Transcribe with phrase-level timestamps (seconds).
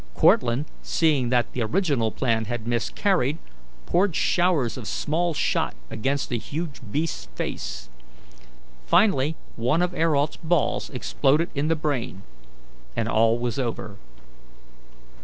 [0.15, 3.37] Cortlandt, seeing that the original plan had miscarried,
[3.85, 7.87] poured showers of small shot against the huge beast's face.
[8.87, 12.23] Finally, one of Ayrault's balls exploded in the brain,
[12.95, 13.97] and all was over.